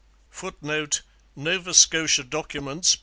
[Footnote: 0.31 1.03
Nova 1.35 1.75
Scotia 1.75 2.23
Documents, 2.23 2.95
p. 2.95 2.99